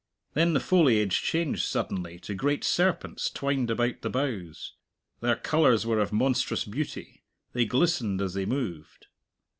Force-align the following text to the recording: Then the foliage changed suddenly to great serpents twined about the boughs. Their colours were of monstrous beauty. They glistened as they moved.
Then 0.33 0.53
the 0.55 0.59
foliage 0.59 1.21
changed 1.21 1.61
suddenly 1.63 2.17
to 2.21 2.33
great 2.33 2.63
serpents 2.63 3.29
twined 3.29 3.69
about 3.69 4.01
the 4.01 4.09
boughs. 4.09 4.73
Their 5.19 5.35
colours 5.35 5.85
were 5.85 5.99
of 5.99 6.11
monstrous 6.11 6.65
beauty. 6.65 7.23
They 7.53 7.65
glistened 7.65 8.19
as 8.19 8.33
they 8.33 8.47
moved. 8.47 9.05